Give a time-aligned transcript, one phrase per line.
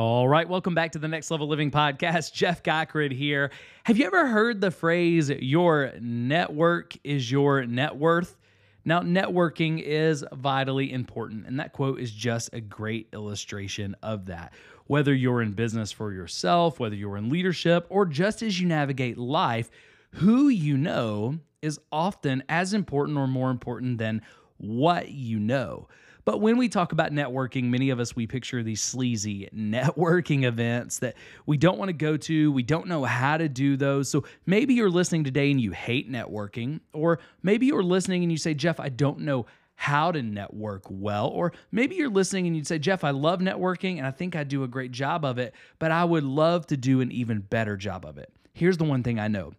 [0.00, 2.32] All right, welcome back to the Next Level Living podcast.
[2.32, 3.50] Jeff Cochran here.
[3.84, 8.38] Have you ever heard the phrase, your network is your net worth?
[8.82, 14.54] Now, networking is vitally important, and that quote is just a great illustration of that.
[14.86, 19.18] Whether you're in business for yourself, whether you're in leadership, or just as you navigate
[19.18, 19.70] life,
[20.12, 24.22] who you know is often as important or more important than
[24.56, 25.88] what you know.
[26.30, 31.00] But when we talk about networking, many of us we picture these sleazy networking events
[31.00, 34.08] that we don't want to go to, we don't know how to do those.
[34.08, 38.38] So maybe you're listening today and you hate networking, or maybe you're listening and you
[38.38, 41.26] say, "Jeff, I don't know how to network well.
[41.26, 44.44] Or maybe you're listening and you'd say, Jeff, I love networking and I think I
[44.44, 47.76] do a great job of it, but I would love to do an even better
[47.76, 48.32] job of it.
[48.52, 49.54] Here's the one thing I know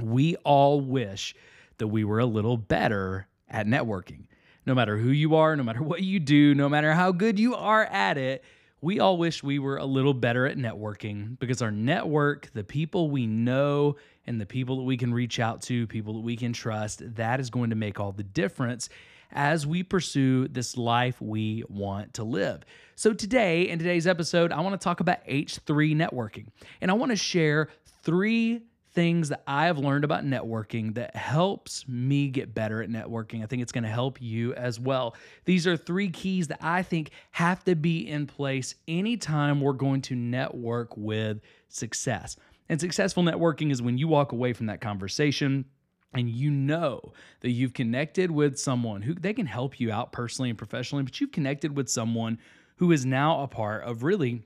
[0.00, 1.34] we all wish
[1.78, 4.26] that we were a little better at networking.
[4.66, 7.54] No matter who you are, no matter what you do, no matter how good you
[7.54, 8.44] are at it,
[8.80, 13.10] we all wish we were a little better at networking because our network, the people
[13.10, 16.52] we know, and the people that we can reach out to, people that we can
[16.52, 18.88] trust, that is going to make all the difference
[19.32, 22.62] as we pursue this life we want to live.
[22.94, 26.46] So, today, in today's episode, I want to talk about H3 networking.
[26.80, 27.68] And I want to share
[28.02, 28.62] three
[28.94, 33.42] things that I have learned about networking that helps me get better at networking.
[33.42, 35.16] I think it's going to help you as well.
[35.44, 40.00] These are three keys that I think have to be in place anytime we're going
[40.02, 42.36] to network with success.
[42.68, 45.64] And successful networking is when you walk away from that conversation
[46.14, 50.50] and you know that you've connected with someone who they can help you out personally
[50.50, 52.38] and professionally, but you've connected with someone
[52.76, 54.44] who is now a part of really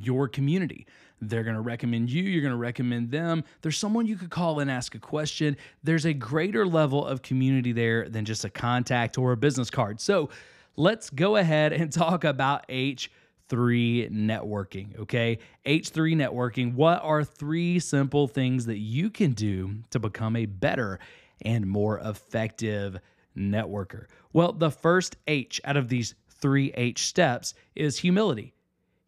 [0.00, 0.86] your community.
[1.20, 3.44] They're going to recommend you, you're going to recommend them.
[3.62, 5.56] There's someone you could call and ask a question.
[5.82, 10.00] There's a greater level of community there than just a contact or a business card.
[10.00, 10.30] So
[10.76, 13.08] let's go ahead and talk about H3
[14.12, 15.38] networking, okay?
[15.66, 16.74] H3 networking.
[16.74, 21.00] What are three simple things that you can do to become a better
[21.42, 22.98] and more effective
[23.36, 24.06] networker?
[24.32, 28.54] Well, the first H out of these three H steps is humility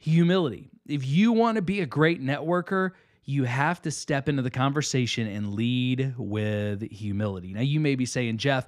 [0.00, 0.70] humility.
[0.88, 2.92] If you want to be a great networker,
[3.24, 7.52] you have to step into the conversation and lead with humility.
[7.52, 8.66] Now, you may be saying, Jeff,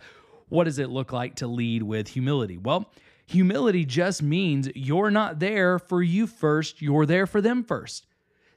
[0.48, 2.58] what does it look like to lead with humility?
[2.58, 2.92] Well,
[3.26, 8.06] humility just means you're not there for you first, you're there for them first.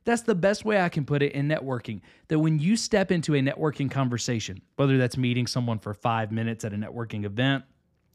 [0.03, 2.01] That's the best way I can put it in networking.
[2.27, 6.63] That when you step into a networking conversation, whether that's meeting someone for five minutes
[6.63, 7.63] at a networking event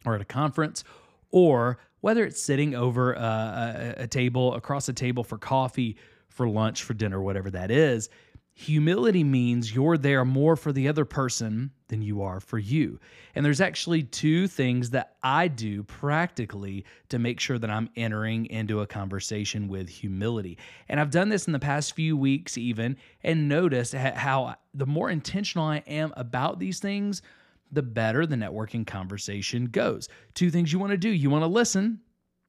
[0.05, 0.85] or at a conference,
[1.33, 5.97] or whether it's sitting over a, a, a table, across a table for coffee,
[6.29, 8.09] for lunch, for dinner, whatever that is.
[8.55, 13.01] Humility means you're there more for the other person than you are for you.
[13.35, 18.47] And there's actually two things that I do practically to make sure that I'm entering
[18.47, 20.59] into a conversation with humility.
[20.89, 25.09] And I've done this in the past few weeks, even, and noticed how the more
[25.09, 27.23] intentional I am about these things,
[27.73, 30.09] the better the networking conversation goes.
[30.35, 32.01] Two things you want to do you want to listen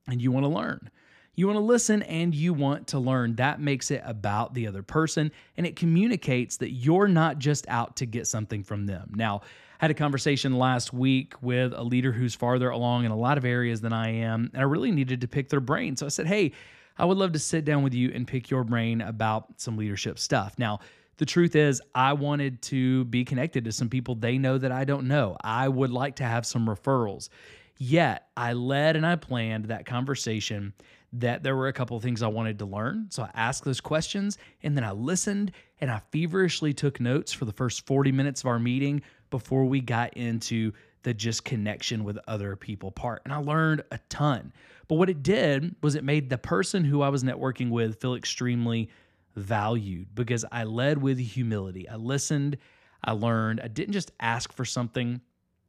[0.08, 0.90] and you want to learn.
[1.36, 3.36] You want to listen and you want to learn.
[3.36, 7.96] That makes it about the other person and it communicates that you're not just out
[7.98, 9.12] to get something from them.
[9.16, 9.42] Now,
[9.80, 13.40] I had a conversation last week with a leader who's farther along in a lot
[13.40, 15.96] of areas than I am, and I really needed to pick their brain.
[15.96, 16.52] So I said, Hey,
[17.00, 20.20] I would love to sit down with you and pick your brain about some leadership
[20.20, 20.54] stuff.
[20.60, 20.82] Now,
[21.22, 24.86] the truth is, I wanted to be connected to some people they know that I
[24.86, 25.38] don't know.
[25.44, 27.30] I would like to have some referrals.
[27.78, 30.74] Yet, I led and I planned that conversation
[31.14, 33.06] that there were a couple of things I wanted to learn.
[33.12, 37.46] So I asked those questions and then I listened and I feverishly took notes for
[37.46, 40.72] the first 40 minutes of our meeting before we got into
[41.04, 43.22] the just connection with other people part.
[43.26, 44.54] And I learned a ton.
[44.88, 48.16] But what it did was it made the person who I was networking with feel
[48.16, 48.90] extremely
[49.36, 51.88] valued because I led with humility.
[51.88, 52.58] I listened,
[53.04, 55.22] I learned, I didn't just ask for something.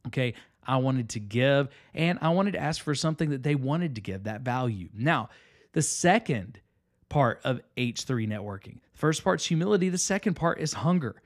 [0.06, 0.34] Okay.
[0.64, 4.00] I wanted to give and I wanted to ask for something that they wanted to
[4.00, 4.88] give, that value.
[4.94, 5.30] Now,
[5.72, 6.60] the second
[7.08, 11.20] part of H3 networking, the first part's humility, the second part is hunger.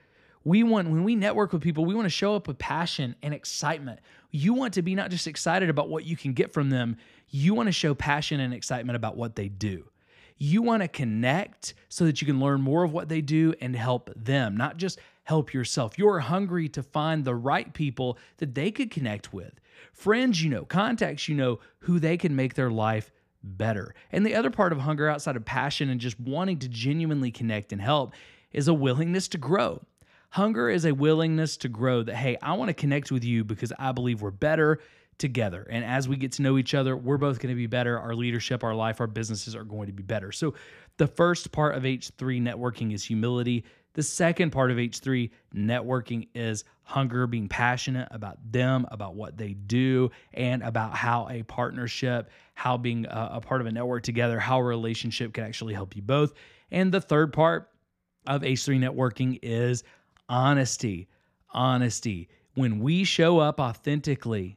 [0.44, 3.34] We want, when we network with people, we want to show up with passion and
[3.34, 4.00] excitement.
[4.30, 6.96] You want to be not just excited about what you can get from them,
[7.28, 9.84] you want to show passion and excitement about what they do.
[10.38, 13.74] You want to connect so that you can learn more of what they do and
[13.74, 15.98] help them, not just help yourself.
[15.98, 19.60] You're hungry to find the right people that they could connect with.
[19.92, 23.10] Friends you know, contacts you know, who they can make their life
[23.42, 23.94] better.
[24.12, 27.72] And the other part of hunger outside of passion and just wanting to genuinely connect
[27.72, 28.12] and help
[28.52, 29.82] is a willingness to grow.
[30.30, 33.72] Hunger is a willingness to grow that, hey, I want to connect with you because
[33.78, 34.80] I believe we're better
[35.18, 35.66] together.
[35.70, 37.98] And as we get to know each other, we're both going to be better.
[37.98, 40.32] Our leadership, our life, our businesses are going to be better.
[40.32, 40.54] So,
[40.98, 43.64] the first part of H3 networking is humility.
[43.92, 49.54] The second part of H3 networking is hunger, being passionate about them, about what they
[49.54, 54.38] do, and about how a partnership, how being a, a part of a network together,
[54.38, 56.34] how a relationship can actually help you both.
[56.70, 57.70] And the third part
[58.26, 59.82] of H3 networking is
[60.28, 61.08] honesty.
[61.52, 62.28] Honesty.
[62.54, 64.56] When we show up authentically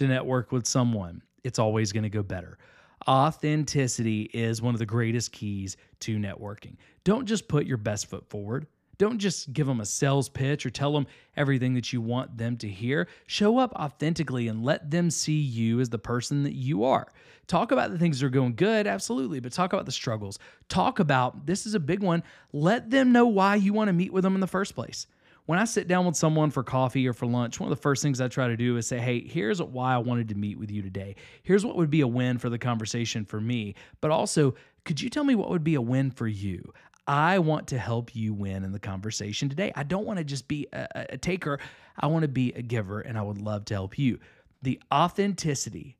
[0.00, 2.58] to network with someone, it's always going to go better.
[3.06, 6.76] Authenticity is one of the greatest keys to networking.
[7.04, 8.66] Don't just put your best foot forward.
[8.96, 11.06] Don't just give them a sales pitch or tell them
[11.36, 13.08] everything that you want them to hear.
[13.26, 17.08] Show up authentically and let them see you as the person that you are.
[17.46, 20.38] Talk about the things that are going good, absolutely, but talk about the struggles.
[20.68, 22.22] Talk about this is a big one.
[22.52, 25.06] Let them know why you want to meet with them in the first place
[25.50, 28.04] when I sit down with someone for coffee or for lunch, one of the first
[28.04, 30.70] things I try to do is say, hey, here's why I wanted to meet with
[30.70, 31.16] you today.
[31.42, 33.74] Here's what would be a win for the conversation for me.
[34.00, 34.54] But also,
[34.84, 36.72] could you tell me what would be a win for you?
[37.08, 39.72] I want to help you win in the conversation today.
[39.74, 41.58] I don't want to just be a, a taker,
[41.98, 44.20] I want to be a giver, and I would love to help you.
[44.62, 45.96] The authenticity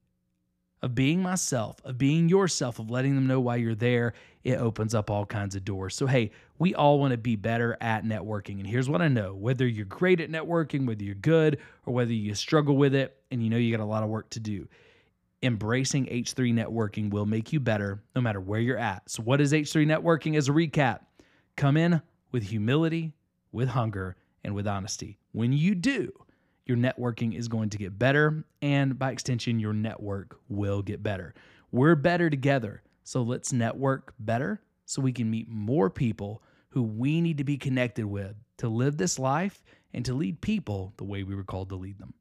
[0.82, 4.94] of being myself, of being yourself, of letting them know why you're there, it opens
[4.94, 5.94] up all kinds of doors.
[5.94, 8.58] So, hey, we all want to be better at networking.
[8.58, 12.12] And here's what I know whether you're great at networking, whether you're good, or whether
[12.12, 14.66] you struggle with it and you know you got a lot of work to do,
[15.42, 19.08] embracing H3 networking will make you better no matter where you're at.
[19.10, 21.00] So, what is H3 networking as a recap?
[21.56, 22.00] Come in
[22.32, 23.12] with humility,
[23.52, 25.18] with hunger, and with honesty.
[25.32, 26.10] When you do,
[26.70, 28.44] your networking is going to get better.
[28.62, 31.34] And by extension, your network will get better.
[31.72, 32.82] We're better together.
[33.02, 37.58] So let's network better so we can meet more people who we need to be
[37.58, 39.62] connected with to live this life
[39.92, 42.14] and to lead people the way we were called to lead them.